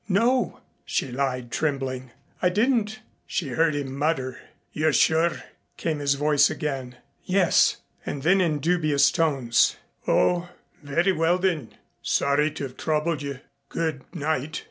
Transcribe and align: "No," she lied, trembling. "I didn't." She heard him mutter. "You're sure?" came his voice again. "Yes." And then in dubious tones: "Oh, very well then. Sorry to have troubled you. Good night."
"No," 0.09 0.61
she 0.83 1.11
lied, 1.11 1.51
trembling. 1.51 2.09
"I 2.41 2.49
didn't." 2.49 3.01
She 3.27 3.49
heard 3.49 3.75
him 3.75 3.95
mutter. 3.95 4.39
"You're 4.73 4.93
sure?" 4.93 5.43
came 5.77 5.99
his 5.99 6.15
voice 6.15 6.49
again. 6.49 6.95
"Yes." 7.23 7.77
And 8.03 8.23
then 8.23 8.41
in 8.41 8.57
dubious 8.57 9.11
tones: 9.11 9.75
"Oh, 10.07 10.49
very 10.81 11.11
well 11.11 11.37
then. 11.37 11.77
Sorry 12.01 12.49
to 12.49 12.63
have 12.63 12.77
troubled 12.77 13.21
you. 13.21 13.41
Good 13.69 14.01
night." 14.11 14.59